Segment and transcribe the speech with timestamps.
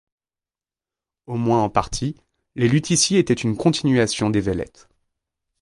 [1.27, 2.15] Au moins en partie,
[2.55, 4.89] les Lutici étaient une continuation des Vélètes.